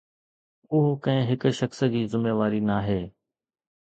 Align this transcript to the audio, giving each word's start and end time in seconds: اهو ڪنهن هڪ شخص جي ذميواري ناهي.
اهو 0.73 0.87
ڪنهن 1.07 1.27
هڪ 1.31 1.51
شخص 1.59 1.83
جي 1.95 2.01
ذميواري 2.15 2.61
ناهي. 2.71 2.99